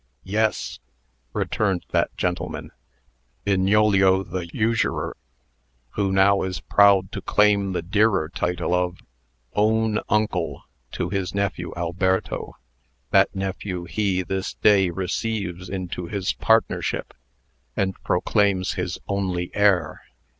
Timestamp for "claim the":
7.21-7.83